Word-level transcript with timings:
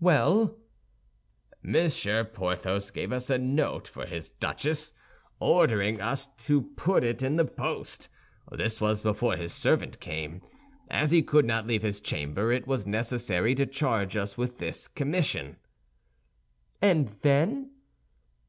"Well?" 0.00 0.58
"Monsieur 1.62 2.24
Porthos 2.24 2.90
gave 2.90 3.12
us 3.12 3.30
a 3.30 3.38
note 3.38 3.86
for 3.86 4.06
his 4.06 4.28
duchess, 4.28 4.92
ordering 5.38 6.00
us 6.00 6.26
to 6.38 6.62
put 6.74 7.04
it 7.04 7.22
in 7.22 7.36
the 7.36 7.44
post. 7.44 8.08
This 8.50 8.80
was 8.80 9.00
before 9.00 9.36
his 9.36 9.52
servant 9.52 10.00
came. 10.00 10.42
As 10.90 11.12
he 11.12 11.22
could 11.22 11.44
not 11.44 11.68
leave 11.68 11.84
his 11.84 12.00
chamber, 12.00 12.50
it 12.50 12.66
was 12.66 12.88
necessary 12.88 13.54
to 13.54 13.66
charge 13.66 14.16
us 14.16 14.36
with 14.36 14.58
this 14.58 14.88
commission." 14.88 15.58
"And 16.82 17.06
then?" 17.22 17.70